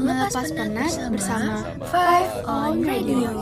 [0.00, 1.60] Ngelepas penat bersama
[1.92, 3.36] Five on Radio.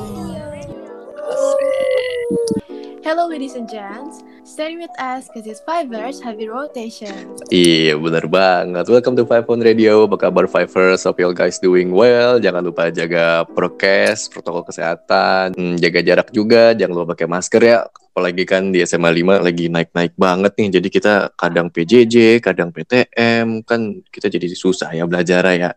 [3.09, 7.41] Hello ladies and gents, stay with us cause it's Fivers heavy rotation.
[7.49, 8.85] Iya bener banget.
[8.85, 10.05] Welcome to Five on Radio.
[10.05, 11.09] Apa kabar Fivers?
[11.09, 12.37] Hope you guys doing well.
[12.37, 16.77] Jangan lupa jaga prokes Protokol kesehatan hmm, Jaga jarak juga.
[16.77, 17.89] Jangan lupa pakai masker ya.
[17.89, 20.69] Apalagi kan di SMA 5 lagi naik-naik banget nih.
[20.77, 25.73] Jadi kita kadang PJJ Kadang PTM Kan kita jadi susah ya belajar ya.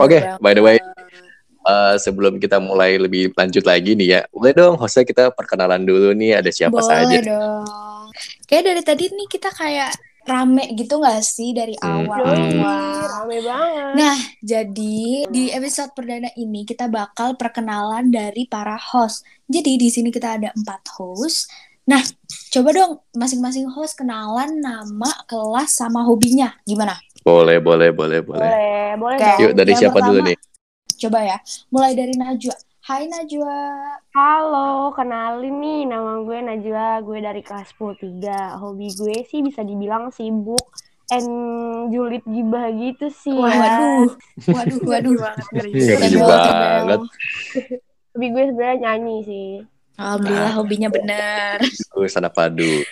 [0.00, 0.80] Oke okay, by the way
[1.64, 6.12] uh, sebelum kita mulai lebih lanjut lagi nih ya, boleh dong hostnya kita perkenalan dulu
[6.16, 7.06] nih ada siapa Boleh saja.
[7.06, 7.64] Boleh dong.
[8.46, 9.92] Kayak dari tadi nih kita kayak
[10.28, 12.04] rame gitu gak sih dari Hmm.
[12.06, 12.60] awal Hmm.
[13.08, 13.92] Rame banget.
[13.96, 19.24] Nah, jadi di episode perdana ini kita bakal perkenalan dari para host.
[19.48, 21.50] Jadi di sini kita ada empat host.
[21.88, 21.98] Nah,
[22.54, 26.54] coba dong masing-masing host kenalan nama, kelas, sama hobinya.
[26.62, 26.94] Gimana?
[27.26, 28.40] Boleh, boleh, boleh, boleh.
[28.40, 29.34] boleh, boleh.
[29.42, 30.36] Yuk dari siapa dulu nih?
[31.00, 31.40] Coba ya.
[31.72, 32.52] Mulai dari Najwa.
[32.84, 33.56] Hai Najwa.
[34.12, 40.12] Halo, kenalin nih nama gue Najwa, gue dari kelas 10 Hobi gue sih bisa dibilang
[40.12, 40.60] sibuk
[41.08, 41.24] and
[41.88, 43.48] julid gibah gitu sih ya.
[43.48, 44.12] Waduh.
[44.52, 45.16] Waduh, waduh.
[45.56, 47.00] Ngeri banget.
[48.12, 49.50] Hobi gue sebenarnya nyanyi sih.
[49.96, 51.64] Alhamdulillah hobinya benar.
[51.96, 52.84] Gue sana padu.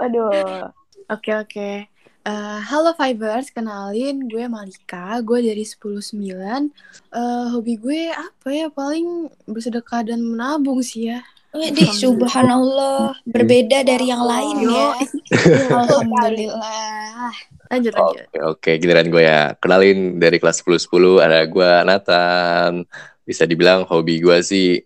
[0.00, 0.72] Aduh.
[1.12, 1.92] Oke oke.
[2.24, 6.72] Eh, halo Fibers, kenalin gue Malika, gue dari 109.
[7.12, 8.72] Eh hobi gue apa ya?
[8.72, 11.20] Paling bersedekah dan menabung sih ya.
[11.52, 13.20] Widih, subhanallah.
[13.28, 14.96] Berbeda dari yang lain ya.
[15.84, 17.28] Alhamdulillah.
[17.68, 18.24] Lanjut lanjut.
[18.32, 19.52] Oke, oke, giliran gue ya.
[19.60, 22.88] Kenalin dari kelas 10-10 ada gue Nathan.
[23.28, 24.80] Bisa dibilang hobi gue sih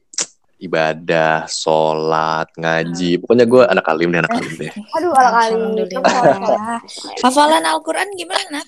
[0.59, 3.23] ibadah, sholat, ngaji.
[3.23, 4.73] Pokoknya gue anak alim deh, anak alim deh.
[4.98, 5.55] Aduh, ala kali.
[5.55, 6.78] Alhamdulillah.
[7.25, 8.61] Hafalan Al-Quran gimana?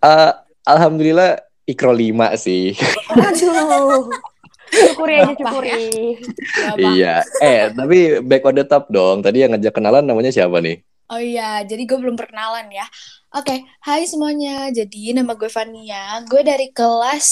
[0.00, 0.32] Eh,
[0.64, 2.72] Alhamdulillah ikro 5 sih.
[3.14, 4.08] Aduh.
[4.74, 5.70] Syukuri aja, Apa syukuri.
[6.96, 7.22] iya.
[7.38, 9.22] Eh, tapi back on the top dong.
[9.22, 10.82] Tadi yang ngajak kenalan namanya siapa nih?
[11.12, 12.88] Oh iya, jadi gue belum perkenalan ya.
[13.36, 14.72] Oke, hai semuanya.
[14.72, 16.24] Jadi nama gue Vania.
[16.24, 17.28] Gue dari kelas,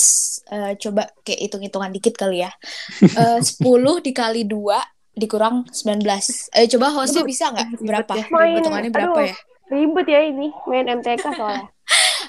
[0.53, 2.53] eh, coba kayak hitung-hitungan dikit kali ya.
[3.21, 4.77] Eh 10 dikali 2
[5.17, 6.53] dikurang 19.
[6.53, 7.69] Eh coba hostnya bisa nggak?
[7.81, 8.13] Berapa?
[8.13, 8.27] ya.
[8.29, 9.33] Main, Hitungannya berapa aduh.
[9.33, 9.37] ya?
[9.73, 11.72] Ribet ya ini, main MTK soalnya.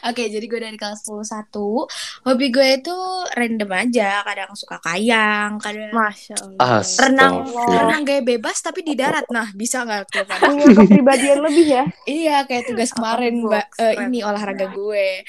[0.04, 2.28] Oke, jadi gue dari kelas 10 1.
[2.28, 2.96] Hobi gue itu
[3.32, 4.20] random aja.
[4.22, 6.60] Kadang suka kayang, kadang Masya Allah.
[6.60, 7.34] Ah, renang,
[7.66, 9.24] renang gaya bebas tapi di darat.
[9.30, 10.24] Nah, bisa nggak tuh?
[10.28, 11.84] Punya kepribadian lebih ya.
[12.04, 13.68] Iya, kayak tugas kemarin, Mbak.
[13.74, 13.96] keren.
[14.06, 15.24] ini olahraga gue.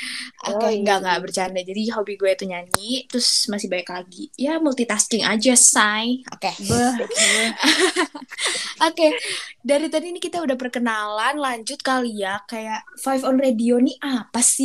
[0.44, 0.76] Oke, Oh, iya.
[0.76, 1.60] enggak enggak bercanda.
[1.60, 4.24] Jadi hobi gue itu nyanyi, terus masih banyak lagi.
[4.34, 6.24] Ya multitasking aja, say.
[6.28, 6.50] Oke.
[8.84, 9.06] Oke.
[9.64, 12.42] Dari tadi ini kita udah perkenalan, lanjut kali ya.
[12.44, 14.63] Kayak Five on Radio nih apa sih?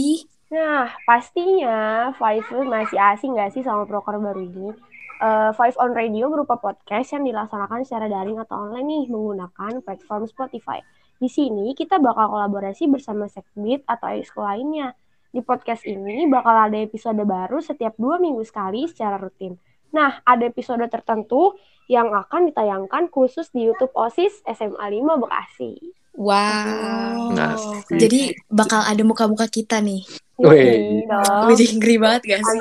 [0.49, 4.73] Nah, pastinya Five masih asing nggak sih sama proker baru ini?
[5.19, 10.25] Eh, Five on Radio berupa podcast yang dilaksanakan secara daring atau online nih menggunakan platform
[10.25, 10.79] Spotify.
[11.19, 14.95] Di sini kita bakal kolaborasi bersama Sekbit atau ekskul lainnya.
[15.29, 19.59] Di podcast ini bakal ada episode baru setiap dua minggu sekali secara rutin.
[19.91, 21.53] Nah, ada episode tertentu
[21.91, 25.98] yang akan ditayangkan khusus di YouTube OSIS SMA 5 Bekasi.
[26.19, 27.31] Wow.
[27.31, 27.95] Asik.
[27.95, 30.03] Jadi bakal ada muka-muka kita nih.
[30.35, 31.03] Wih.
[31.47, 32.59] Wih, ngeri banget gak sih?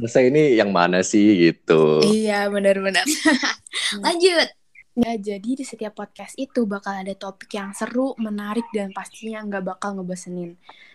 [0.00, 2.00] Masa ini yang mana sih gitu?
[2.00, 3.04] Iya, benar-benar.
[4.04, 4.48] Lanjut.
[4.94, 9.74] Ya, jadi di setiap podcast itu bakal ada topik yang seru, menarik, dan pastinya nggak
[9.74, 10.54] bakal ngebosenin.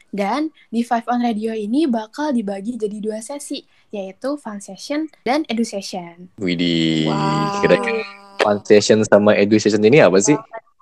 [0.09, 5.43] Dan di Five on Radio ini bakal dibagi jadi dua sesi, yaitu fun session dan
[5.51, 6.31] edu session.
[6.39, 7.59] Widih, Wow.
[7.61, 8.01] kira-kira
[8.39, 10.39] fun session sama edu session ini apa sih?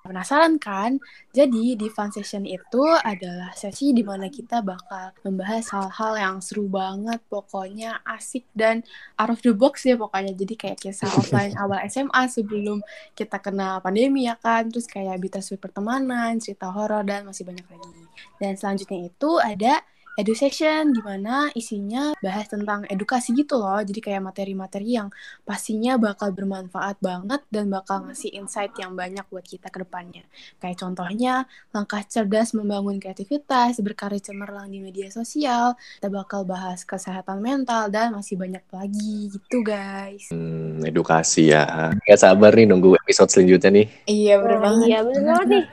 [0.08, 0.98] Penasaran kan?
[1.36, 6.66] Jadi di fun session itu adalah sesi di mana kita bakal membahas hal-hal yang seru
[6.72, 8.82] banget, pokoknya asik dan
[9.20, 10.32] out of the box ya pokoknya.
[10.34, 12.80] Jadi kayak kisah offline awal SMA sebelum
[13.14, 17.92] kita kena pandemi ya kan, terus kayak bittersweet pertemanan, cerita horor dan masih banyak lagi.
[18.40, 19.84] Dan selanjutnya itu ada
[20.18, 23.78] edu session di mana isinya bahas tentang edukasi gitu loh.
[23.86, 25.14] Jadi kayak materi-materi yang
[25.46, 30.26] pastinya bakal bermanfaat banget dan bakal ngasih insight yang banyak buat kita ke depannya.
[30.58, 37.38] Kayak contohnya langkah cerdas membangun kreativitas, berkarya cemerlang di media sosial, kita bakal bahas kesehatan
[37.38, 40.34] mental dan masih banyak lagi gitu guys.
[40.34, 41.94] Hmm, edukasi ya.
[42.10, 43.88] Gak sabar nih nunggu episode selanjutnya nih.
[44.10, 44.88] Iya, bener Nah, banget.
[44.90, 45.66] Iya, bener banget nih.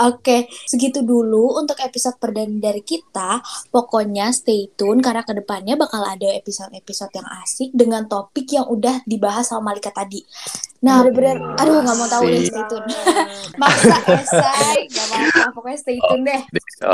[0.00, 3.44] Oke, segitu dulu untuk episode perdana dari kita.
[3.82, 9.02] Pokoknya stay tune karena ke depannya bakal ada episode-episode yang asik dengan topik yang udah
[9.02, 10.22] dibahas sama Malika tadi.
[10.86, 11.58] Nah, Bener-bener.
[11.58, 12.86] aduh nggak mau tahu deh, stay tune.
[13.58, 15.50] Maksa esai, nggak apa-apa.
[15.50, 16.42] Pokoknya stay tune deh.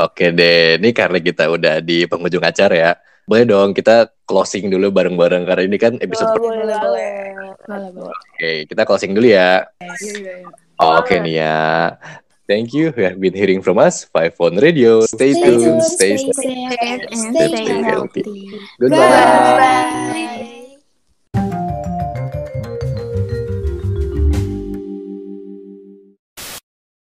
[0.01, 2.91] Oke deh, ini karena kita udah di penghujung acara ya.
[3.29, 7.57] Boleh dong kita closing dulu bareng-bareng karena ini kan episode Oh, per- boleh boleh, banget.
[7.69, 8.17] Boleh, boleh.
[8.33, 9.61] Oke, kita closing dulu ya.
[10.81, 11.93] Oke nih ya.
[12.49, 12.89] Thank you.
[12.97, 15.01] You have been hearing from us, Five Phone Radio.
[15.05, 18.25] Stay, tuned, stay, stay safe, and stay stay healthy.
[18.25, 18.59] healthy.
[18.81, 18.97] Goodbye.
[18.97, 20.45] Bye.